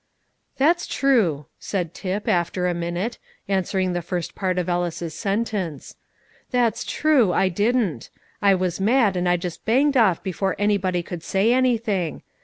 "That's 0.57 0.87
true," 0.87 1.45
said 1.59 1.93
Tip, 1.93 2.27
after 2.27 2.65
a 2.65 2.73
minute, 2.73 3.19
answering 3.47 3.93
the 3.93 4.01
first 4.01 4.33
part 4.33 4.57
of 4.57 4.67
Ellis's 4.67 5.13
sentence; 5.13 5.95
"that's 6.49 6.83
true, 6.83 7.31
I 7.33 7.49
didn't. 7.49 8.09
I 8.41 8.55
was 8.55 8.79
mad, 8.81 9.15
and 9.15 9.29
I 9.29 9.37
just 9.37 9.63
banged 9.63 9.95
off 9.95 10.23
before 10.23 10.55
anybody 10.57 11.03
could 11.03 11.21
say 11.21 11.53
anything. 11.53 12.23